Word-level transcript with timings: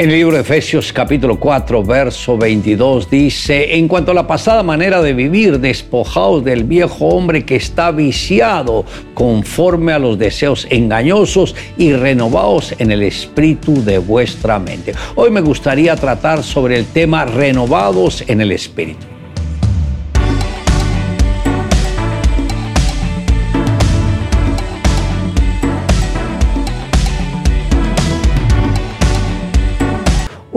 En 0.00 0.08
el 0.08 0.16
libro 0.16 0.36
de 0.36 0.40
Efesios 0.40 0.94
capítulo 0.94 1.38
4, 1.38 1.84
verso 1.84 2.38
22 2.38 3.10
dice, 3.10 3.76
en 3.76 3.86
cuanto 3.86 4.12
a 4.12 4.14
la 4.14 4.26
pasada 4.26 4.62
manera 4.62 5.02
de 5.02 5.12
vivir, 5.12 5.60
despojaos 5.60 6.42
del 6.42 6.64
viejo 6.64 7.08
hombre 7.08 7.44
que 7.44 7.56
está 7.56 7.90
viciado 7.90 8.86
conforme 9.12 9.92
a 9.92 9.98
los 9.98 10.18
deseos 10.18 10.66
engañosos 10.70 11.54
y 11.76 11.92
renovaos 11.92 12.74
en 12.78 12.92
el 12.92 13.02
espíritu 13.02 13.84
de 13.84 13.98
vuestra 13.98 14.58
mente. 14.58 14.94
Hoy 15.16 15.30
me 15.30 15.42
gustaría 15.42 15.94
tratar 15.96 16.42
sobre 16.44 16.78
el 16.78 16.86
tema 16.86 17.26
renovados 17.26 18.24
en 18.26 18.40
el 18.40 18.52
espíritu. 18.52 19.19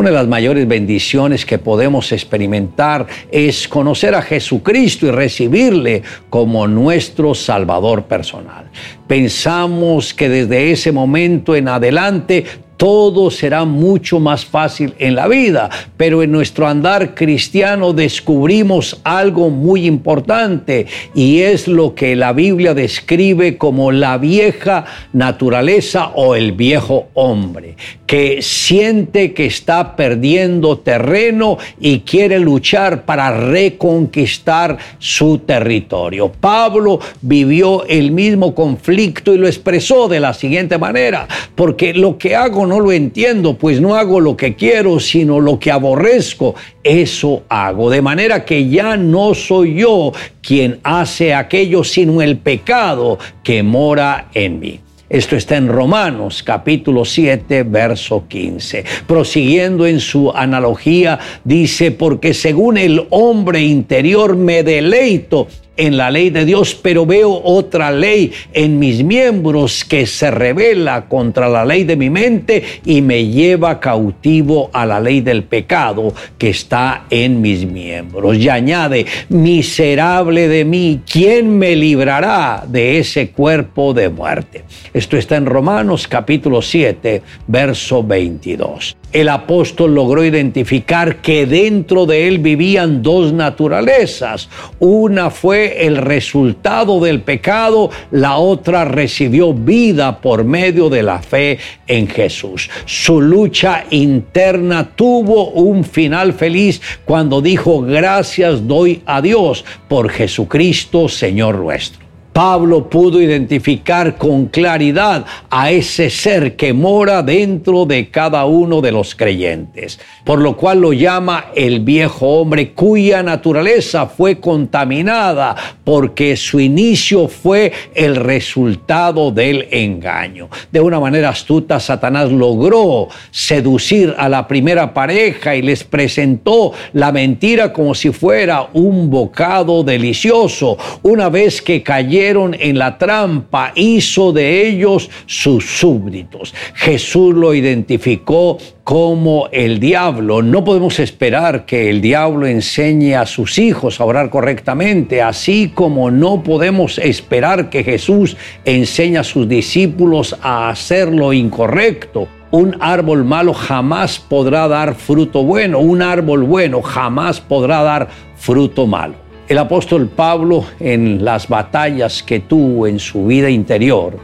Una 0.04 0.10
de 0.10 0.18
las 0.18 0.28
mayores 0.28 0.68
bendiciones 0.68 1.46
que 1.46 1.59
podemos 1.59 2.12
experimentar 2.12 3.08
es 3.32 3.70
conocer 3.70 4.14
a 4.16 4.22
Jesucristo 4.22 5.05
y 5.05 5.12
recibirle 5.12 6.04
como 6.30 6.68
nuestro 6.68 7.34
Salvador 7.34 8.04
personal. 8.04 8.70
Pensamos 9.08 10.13
que 10.13 10.27
desde 10.27 10.74
ese 10.74 10.91
momento 10.91 11.55
en 11.55 11.70
adelante 11.70 12.44
todo 12.84 13.32
será 13.32 13.64
mucho 13.64 14.20
más 14.20 14.44
fácil 14.44 14.94
en 15.00 15.16
la 15.16 15.30
vida, 15.30 15.70
pero 15.96 16.22
en 16.22 16.34
nuestro 16.34 16.68
andar 16.68 17.16
cristiano 17.16 17.94
descubrimos 17.94 19.00
algo 19.05 19.50
muy 19.50 19.86
importante 19.86 20.88
y 21.16 21.40
es 21.40 21.70
lo 21.70 21.96
que 21.96 22.14
la 22.18 22.34
Biblia 22.34 22.74
describe 22.74 23.58
como 23.58 23.94
la 23.94 24.18
vieja 24.18 24.84
naturaleza 25.14 26.10
o 26.16 26.36
el 26.36 26.52
viejo 26.52 27.08
hombre, 27.14 27.77
que 28.05 28.41
siente 28.41 29.34
que 29.34 29.46
está 29.46 29.96
perdiendo 29.96 30.77
terreno 30.80 31.60
y 31.80 32.02
quiere 32.02 32.38
luchar 32.38 33.05
para 33.05 33.32
reconquistar 33.50 34.77
su 35.00 35.38
territorio. 35.38 36.29
Pablo 36.29 37.00
vivió 37.22 37.85
el 37.85 38.12
mismo 38.12 38.54
conflicto 38.54 39.34
y 39.34 39.38
lo 39.38 39.48
expresó 39.48 40.10
de 40.10 40.20
la 40.20 40.34
siguiente 40.34 40.77
manera, 40.77 41.29
porque 41.55 41.94
lo 41.94 42.18
que 42.18 42.35
hago 42.35 42.66
no 42.66 42.73
lo 42.79 42.91
entiendo, 42.91 43.57
pues 43.57 43.82
no 43.82 43.96
hago 43.96 44.20
lo 44.20 44.38
que 44.38 44.55
quiero, 44.55 44.99
sino 44.99 45.40
lo 45.40 45.60
que 45.60 45.71
aborrezco, 45.71 46.55
eso 46.84 47.43
hago. 47.49 47.90
De 47.90 48.02
manera 48.02 48.46
que 48.46 48.70
ya 48.70 48.98
no 48.98 49.34
soy 49.34 49.76
yo 49.76 50.12
quien 50.41 50.79
hace 50.84 51.34
aquello, 51.34 51.84
sino 51.84 52.21
el 52.21 52.38
pecado 52.38 53.18
que 53.44 53.63
mora 53.63 54.29
en 54.34 54.60
mí. 54.60 54.79
Esto 55.14 55.36
está 55.36 55.58
en 55.58 55.68
Romanos 55.68 56.42
capítulo 56.42 57.06
7, 57.06 57.62
verso 57.62 58.26
15. 58.28 58.84
Prosiguiendo 59.06 59.86
en 59.86 60.00
su 60.00 60.32
analogía, 60.32 61.20
dice, 61.44 61.92
porque 61.92 62.34
según 62.34 62.80
el 62.80 63.06
hombre 63.12 63.62
interior 63.62 64.36
me 64.36 64.64
deleito 64.64 65.47
en 65.75 65.97
la 65.97 66.12
ley 66.12 66.30
de 66.30 66.46
Dios, 66.46 66.75
pero 66.75 67.06
veo 67.06 67.41
otra 67.44 67.91
ley 67.91 68.31
en 68.53 68.78
mis 68.78 69.03
miembros 69.03 69.84
que 69.84 70.06
se 70.06 70.30
revela 70.30 71.06
contra 71.08 71.50
la 71.50 71.66
ley 71.66 71.84
de 71.84 71.96
mi 71.96 72.09
mente 72.09 72.64
y 72.86 73.02
me 73.02 73.25
lleva 73.25 73.80
cautivo 73.80 74.69
a 74.72 74.86
la 74.86 75.00
ley 75.00 75.22
del 75.22 75.44
pecado 75.44 76.14
que 76.38 76.50
está 76.50 77.06
en 77.09 77.41
mis 77.41 77.66
miembros. 77.66 78.38
Y 78.38 78.50
añade, 78.50 79.06
miserable 79.30 80.47
de 80.47 80.64
mí, 80.66 81.02
¿quién 81.12 81.58
me 81.58 81.75
librará 81.75 82.64
de 82.68 83.00
ese 83.00 83.31
cuerpo 83.31 83.94
de 83.94 84.09
muerte? 84.09 84.64
Esto 85.03 85.18
está 85.18 85.35
en 85.35 85.46
Romanos 85.46 86.07
capítulo 86.07 86.62
7, 86.62 87.22
verso 87.46 88.03
22 88.03 88.96
el 89.13 89.29
apóstol 89.29 89.94
logró 89.94 90.25
identificar 90.25 91.18
que 91.18 91.45
dentro 91.45 92.07
de 92.07 92.28
él 92.28 92.40
vivían 92.40 93.03
dos 93.03 93.31
naturalezas. 93.31 94.50
Una 94.79 95.29
fue 95.29 95.85
el 95.85 95.97
resultado 95.97 97.00
del 97.00 97.22
pecado, 97.22 97.91
la 98.09 98.38
otra 98.38 98.85
recibió 98.85 99.53
vida 99.53 100.19
por 100.19 100.44
medio 100.44 100.89
de 100.89 101.03
la 101.03 101.19
fe 101.19 101.59
en 101.88 102.07
Jesús. 102.07 102.69
Su 102.85 103.22
lucha 103.22 103.85
interna 103.91 104.95
tuvo 104.95 105.51
un 105.51 105.83
final 105.83 106.33
feliz 106.33 106.81
cuando 107.05 107.39
dijo, 107.39 107.81
gracias 107.81 108.67
doy 108.67 109.03
a 109.05 109.22
Dios 109.22 109.63
por 109.88 110.09
Jesucristo, 110.09 111.07
Señor 111.07 111.57
nuestro. 111.59 112.03
Pablo 112.33 112.89
pudo 112.89 113.21
identificar 113.21 114.17
con 114.17 114.47
claridad 114.47 115.23
a 115.51 115.69
ese 115.69 116.09
ser 116.09 116.55
que 116.55 116.73
mora 116.73 117.21
dentro 117.21 117.85
de 117.85 118.09
cada 118.09 118.45
uno 118.45 118.81
de 118.81 118.91
los 118.91 119.13
creyentes, 119.13 119.99
por 120.23 120.39
lo 120.39 120.57
cual 120.57 120.81
lo 120.81 120.93
llama 120.93 121.51
el 121.55 121.81
viejo 121.81 122.27
hombre 122.39 122.72
cuya 122.72 123.22
naturaleza 123.22 124.07
fue 124.07 124.39
contaminada 124.39 125.55
porque 125.83 126.35
su 126.35 126.59
inicio 126.59 127.27
fue 127.27 127.72
el 127.93 128.16
resultado 128.16 129.29
del 129.29 129.67
engaño. 129.69 130.49
De 130.72 130.81
una 130.81 130.99
manera 130.99 131.29
astuta, 131.29 131.79
Satanás 131.79 132.31
logró 132.31 133.09
seducir 133.29 134.16
a 134.17 134.27
la 134.27 134.47
primera 134.47 134.91
pareja 134.91 135.55
y 135.55 135.61
les 135.61 135.83
presentó 135.83 136.73
la 136.93 137.11
mentira 137.11 137.72
como 137.72 137.93
si 137.93 138.11
fuera 138.11 138.69
un 138.73 139.11
bocado 139.11 139.83
delicioso. 139.83 140.77
Una 141.03 141.29
vez 141.29 141.61
que 141.61 141.83
cayeron 141.83 142.22
en 142.31 142.78
la 142.78 142.97
trampa, 142.97 143.73
hizo 143.75 144.31
de 144.31 144.67
ellos 144.67 145.09
sus 145.25 145.66
súbditos. 145.66 146.53
Jesús 146.73 147.35
lo 147.35 147.53
identificó 147.53 148.57
como 148.84 149.50
el 149.51 149.79
diablo. 149.79 150.41
No 150.41 150.63
podemos 150.63 151.00
esperar 151.00 151.66
que 151.66 151.89
el 151.89 152.01
diablo 152.01 152.47
enseñe 152.47 153.16
a 153.16 153.25
sus 153.25 153.59
hijos 153.59 154.00
a 154.00 154.06
orar 154.06 154.29
correctamente, 154.29 155.22
así 155.22 155.72
como 155.73 156.11
no 156.11 156.44
podemos 156.44 156.97
esperar 156.97 157.69
que 157.69 157.84
Jesús 157.84 158.38
enseñe 158.66 159.17
a 159.17 159.23
sus 159.23 159.47
discípulos 159.47 160.38
a 160.41 160.69
hacer 160.69 161.09
lo 161.09 161.34
incorrecto. 161.34 162.28
Un 162.51 162.78
árbol 162.79 163.25
malo 163.25 163.53
jamás 163.53 164.19
podrá 164.19 164.67
dar 164.67 164.95
fruto 164.95 165.44
bueno, 165.44 165.79
un 165.79 166.01
árbol 166.01 166.44
bueno 166.44 166.81
jamás 166.81 167.41
podrá 167.41 167.81
dar 167.81 168.07
fruto 168.35 168.85
malo. 168.85 169.22
El 169.53 169.59
apóstol 169.59 170.08
Pablo 170.08 170.66
en 170.80 171.24
las 171.24 171.47
batallas 171.47 172.24
que 172.24 172.40
tuvo 172.40 172.88
en 172.88 172.97
su 172.97 173.28
vida 173.28 173.52
interior, 173.52 174.18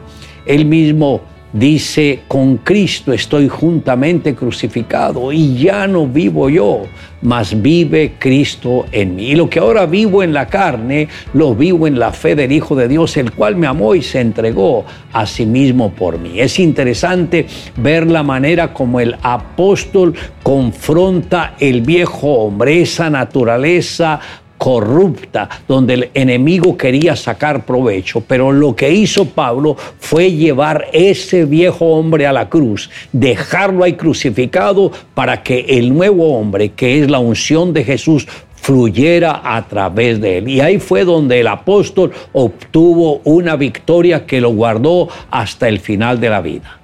él 0.44 0.66
mismo 0.66 1.22
dice, 1.54 2.22
con 2.28 2.58
Cristo 2.58 3.14
estoy 3.14 3.48
juntamente 3.48 4.34
crucificado 4.34 5.32
y 5.32 5.56
ya 5.56 5.86
no 5.86 6.08
vivo 6.08 6.50
yo, 6.50 6.82
mas 7.22 7.62
vive 7.62 8.14
Cristo 8.18 8.88
en 8.92 9.18
mí. 9.18 9.28
Y 9.28 9.36
lo 9.36 9.48
que 9.48 9.60
ahora 9.60 9.86
vivo 9.86 10.24
en 10.24 10.34
la 10.34 10.48
carne, 10.48 11.08
lo 11.34 11.54
vivo 11.54 11.86
en 11.86 12.00
la 12.00 12.12
fe 12.12 12.34
del 12.34 12.52
Hijo 12.52 12.76
de 12.76 12.88
Dios, 12.88 13.16
el 13.16 13.32
cual 13.32 13.56
me 13.56 13.68
amó 13.68 13.94
y 13.94 14.02
se 14.02 14.22
entregó 14.22 14.84
a 15.14 15.28
sí 15.28 15.46
mismo 15.46 15.92
por 15.92 16.18
mí. 16.18 16.40
Es 16.40 16.58
interesante 16.58 17.46
ver 17.78 18.08
la 18.08 18.24
manera 18.24 18.74
como 18.74 19.00
el 19.00 19.16
apóstol 19.22 20.16
confronta 20.42 21.54
el 21.60 21.82
viejo 21.82 22.34
hombre, 22.34 22.82
esa 22.82 23.12
naturaleza 23.12 24.20
corrupta, 24.60 25.50
donde 25.68 25.94
el 25.96 26.10
enemigo 26.14 26.78
quería 26.78 27.16
sacar 27.16 27.66
provecho. 27.66 28.22
Pero 28.22 28.52
lo 28.52 28.76
que 28.76 28.92
hizo 28.92 29.26
Pablo 29.26 29.76
fue 29.98 30.32
llevar 30.32 30.90
ese 30.94 31.46
viejo 31.46 31.86
hombre 31.86 32.28
a 32.28 32.34
la 32.34 32.50
cruz, 32.50 32.92
dejarlo 33.12 33.86
ahí 33.86 33.94
crucificado 33.94 34.92
para 35.16 35.42
que 35.42 35.62
el 35.70 35.92
nuevo 35.92 36.38
hombre, 36.38 36.74
que 36.74 37.02
es 37.02 37.10
la 37.10 37.20
unción 37.20 37.74
de 37.74 37.86
Jesús, 37.86 38.28
fluyera 38.62 39.42
a 39.44 39.66
través 39.68 40.20
de 40.20 40.40
él. 40.40 40.50
Y 40.50 40.60
ahí 40.60 40.78
fue 40.78 41.06
donde 41.06 41.40
el 41.40 41.48
apóstol 41.48 42.12
obtuvo 42.34 43.22
una 43.24 43.56
victoria 43.56 44.26
que 44.26 44.42
lo 44.42 44.50
guardó 44.50 45.08
hasta 45.32 45.70
el 45.70 45.80
final 45.80 46.20
de 46.20 46.30
la 46.30 46.42
vida. 46.42 46.79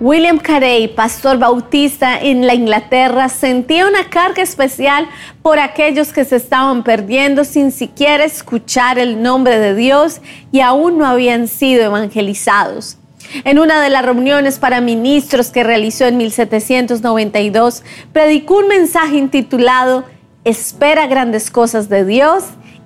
William 0.00 0.38
Carey, 0.38 0.88
pastor 0.88 1.38
bautista 1.38 2.18
en 2.18 2.46
la 2.46 2.54
Inglaterra, 2.54 3.28
sentía 3.28 3.86
una 3.86 4.08
carga 4.08 4.42
especial 4.42 5.06
por 5.42 5.58
aquellos 5.58 6.14
que 6.14 6.24
se 6.24 6.36
estaban 6.36 6.84
perdiendo 6.84 7.44
sin 7.44 7.70
siquiera 7.70 8.24
escuchar 8.24 8.98
el 8.98 9.22
nombre 9.22 9.58
de 9.58 9.74
Dios 9.74 10.22
y 10.52 10.60
aún 10.60 10.96
no 10.96 11.04
habían 11.04 11.48
sido 11.48 11.84
evangelizados. 11.84 12.96
En 13.44 13.58
una 13.58 13.82
de 13.82 13.90
las 13.90 14.02
reuniones 14.02 14.58
para 14.58 14.80
ministros 14.80 15.50
que 15.50 15.64
realizó 15.64 16.06
en 16.06 16.16
1792, 16.16 17.82
predicó 18.14 18.56
un 18.56 18.68
mensaje 18.68 19.18
intitulado 19.18 20.04
Espera 20.44 21.08
grandes 21.08 21.50
cosas 21.50 21.90
de 21.90 22.06
Dios, 22.06 22.44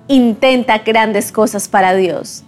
intenta 0.09 0.79
grandes 0.79 1.31
cosas 1.31 1.69
para 1.69 1.95
Dios. 1.95 2.43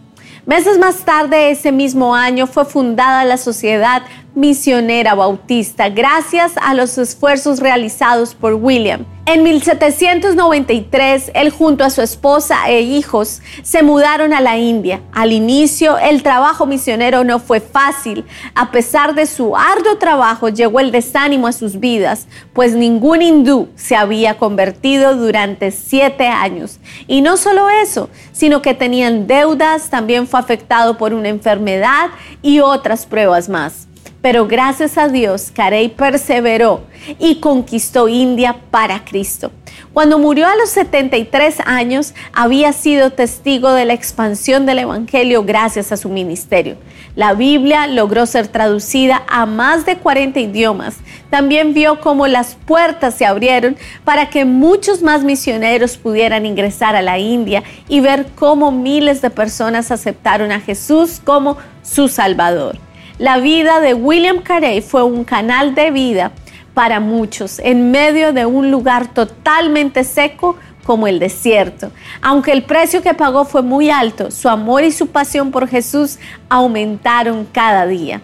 Meses 0.48 0.80
más 0.80 1.00
tarde, 1.04 1.52
ese 1.52 1.74
mismo 1.74 2.16
año, 2.16 2.48
fue 2.48 2.64
fundada 2.64 3.26
la 3.26 3.36
Sociedad 3.36 4.04
misionera 4.38 5.16
bautista 5.16 5.90
gracias 5.90 6.54
a 6.62 6.76
los 6.76 7.00
esfuerzos 7.00 7.60
realizados 7.60 8.36
por 8.36 8.54
William. 8.54 9.04
En 9.26 9.42
1793, 9.44 11.32
él 11.34 11.50
junto 11.50 11.84
a 11.84 11.90
su 11.90 12.04
esposa 12.04 12.70
e 12.70 12.82
hijos 12.82 13.42
se 13.64 13.82
mudaron 13.82 14.34
a 14.34 14.40
la 14.40 14.58
India. 14.58 15.02
Al 15.12 15.34
inicio, 15.34 15.98
el 15.98 16.22
trabajo 16.22 16.68
misionero 16.68 17.24
no 17.24 17.40
fue 17.40 17.60
fácil. 17.60 18.26
A 18.54 18.72
pesar 18.72 19.16
de 19.16 19.26
su 19.26 19.58
arduo 19.58 19.98
trabajo, 19.98 20.50
llegó 20.50 20.80
el 20.80 20.92
desánimo 20.92 21.48
a 21.48 21.52
sus 21.52 21.80
vidas, 21.80 22.28
pues 22.54 22.74
ningún 22.74 23.24
hindú 23.24 23.70
se 23.76 23.96
había 23.96 24.38
convertido 24.38 25.16
durante 25.16 25.72
siete 25.72 26.28
años. 26.28 26.80
Y 27.08 27.22
no 27.22 27.38
solo 27.38 27.70
eso, 27.70 28.10
sino 28.32 28.62
que 28.62 28.76
tenían 28.76 29.26
deudas, 29.26 29.90
también 29.90 30.28
fue 30.28 30.40
afectado 30.40 30.98
por 30.98 31.14
una 31.14 31.28
enfermedad 31.28 32.12
y 32.44 32.60
otras 32.60 33.08
pruebas 33.08 33.50
más. 33.50 33.88
Pero 34.22 34.48
gracias 34.48 34.98
a 34.98 35.08
Dios, 35.08 35.52
Carey 35.54 35.90
perseveró 35.90 36.82
y 37.20 37.40
conquistó 37.40 38.08
India 38.08 38.58
para 38.72 39.06
Cristo. 39.06 39.52
Cuando 39.94 40.20
murió 40.20 40.48
a 40.48 40.56
los 40.56 40.70
73 40.70 41.58
años, 41.66 42.14
había 42.34 42.74
sido 42.74 43.12
testigo 43.12 43.72
de 43.72 43.86
la 43.86 43.94
expansión 43.94 44.66
del 44.66 44.80
Evangelio 44.80 45.44
gracias 45.44 45.92
a 45.92 45.98
su 45.98 46.10
ministerio. 46.10 46.78
La 47.16 47.34
Biblia 47.34 47.88
logró 47.88 48.26
ser 48.26 48.48
traducida 48.48 49.24
a 49.28 49.46
más 49.46 49.86
de 49.86 49.98
40 49.98 50.40
idiomas. 50.40 50.98
También 51.30 51.74
vio 51.74 52.00
cómo 52.00 52.28
las 52.28 52.56
puertas 52.56 53.16
se 53.16 53.26
abrieron 53.26 53.76
para 54.04 54.30
que 54.30 54.46
muchos 54.46 55.02
más 55.02 55.24
misioneros 55.24 55.98
pudieran 55.98 56.46
ingresar 56.46 56.96
a 56.96 57.02
la 57.02 57.18
India 57.18 57.64
y 57.88 58.02
ver 58.02 58.28
cómo 58.36 58.72
miles 58.72 59.22
de 59.22 59.30
personas 59.30 59.92
aceptaron 59.92 60.52
a 60.52 60.60
Jesús 60.60 61.22
como 61.24 61.58
su 61.82 62.08
Salvador. 62.08 62.87
La 63.20 63.40
vida 63.40 63.80
de 63.80 63.96
William 63.96 64.44
Carey 64.44 64.82
fue 64.82 65.02
un 65.02 65.24
canal 65.24 65.74
de 65.74 65.90
vida 65.90 66.32
para 66.76 67.00
muchos 67.00 67.58
en 67.58 67.90
medio 67.90 68.32
de 68.32 68.46
un 68.46 68.70
lugar 68.70 69.12
totalmente 69.12 70.04
seco 70.04 70.56
como 70.84 71.08
el 71.08 71.18
desierto. 71.18 71.92
Aunque 72.22 72.52
el 72.52 72.62
precio 72.62 73.02
que 73.02 73.16
pagó 73.16 73.44
fue 73.44 73.64
muy 73.64 73.90
alto, 73.90 74.30
su 74.30 74.50
amor 74.50 74.84
y 74.84 74.92
su 74.92 75.08
pasión 75.08 75.50
por 75.50 75.68
Jesús 75.68 76.20
aumentaron 76.48 77.48
cada 77.52 77.88
día. 77.88 78.22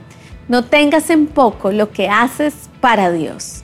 No 0.48 0.64
tengas 0.64 1.10
en 1.10 1.26
poco 1.26 1.72
lo 1.72 1.92
que 1.92 2.08
haces 2.08 2.54
para 2.80 3.12
Dios. 3.12 3.63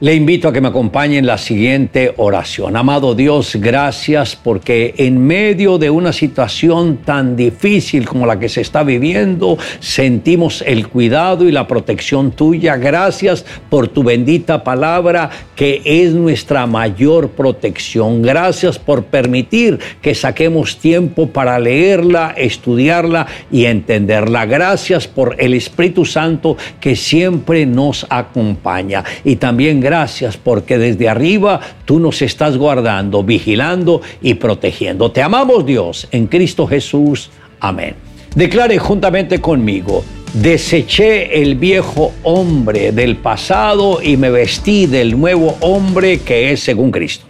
Le 0.00 0.12
invito 0.12 0.48
a 0.48 0.52
que 0.52 0.60
me 0.60 0.66
acompañe 0.66 1.18
en 1.18 1.26
la 1.26 1.38
siguiente 1.38 2.14
oración. 2.16 2.76
Amado 2.76 3.14
Dios, 3.14 3.54
gracias 3.54 4.34
porque 4.34 4.92
en 4.98 5.24
medio 5.24 5.78
de 5.78 5.88
una 5.88 6.12
situación 6.12 6.96
tan 7.04 7.36
difícil 7.36 8.04
como 8.04 8.26
la 8.26 8.40
que 8.40 8.48
se 8.48 8.60
está 8.60 8.82
viviendo, 8.82 9.56
sentimos 9.78 10.64
el 10.66 10.88
cuidado 10.88 11.48
y 11.48 11.52
la 11.52 11.68
protección 11.68 12.32
tuya. 12.32 12.76
Gracias 12.76 13.44
por 13.70 13.86
tu 13.86 14.02
bendita 14.02 14.64
palabra 14.64 15.30
que 15.54 15.80
es 15.84 16.12
nuestra 16.12 16.66
mayor 16.66 17.28
protección. 17.28 18.20
Gracias 18.20 18.80
por 18.80 19.04
permitir 19.04 19.78
que 20.02 20.16
saquemos 20.16 20.76
tiempo 20.78 21.28
para 21.28 21.56
leerla, 21.60 22.34
estudiarla 22.36 23.28
y 23.52 23.66
entenderla. 23.66 24.44
Gracias 24.44 25.06
por 25.06 25.36
el 25.38 25.54
Espíritu 25.54 26.04
Santo 26.04 26.56
que 26.80 26.96
siempre 26.96 27.64
nos 27.64 28.04
acompaña. 28.10 29.04
Y 29.22 29.36
también 29.36 29.83
gracias 29.84 30.36
porque 30.36 30.78
desde 30.78 31.08
arriba 31.08 31.60
tú 31.84 32.00
nos 32.00 32.22
estás 32.22 32.56
guardando, 32.56 33.22
vigilando 33.22 34.00
y 34.20 34.34
protegiendo. 34.34 35.12
Te 35.12 35.22
amamos 35.22 35.64
Dios 35.64 36.08
en 36.10 36.26
Cristo 36.26 36.66
Jesús. 36.66 37.30
Amén. 37.60 37.94
Declare 38.34 38.78
juntamente 38.78 39.40
conmigo, 39.40 40.02
deseché 40.32 41.40
el 41.40 41.54
viejo 41.54 42.12
hombre 42.24 42.90
del 42.90 43.16
pasado 43.16 44.02
y 44.02 44.16
me 44.16 44.30
vestí 44.30 44.86
del 44.86 45.16
nuevo 45.20 45.56
hombre 45.60 46.18
que 46.18 46.50
es 46.50 46.60
según 46.60 46.90
Cristo. 46.90 47.26